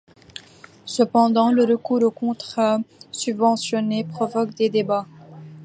[0.87, 2.79] Cependant, le recours aux contrats
[3.11, 5.05] subventionnés provoque des débats.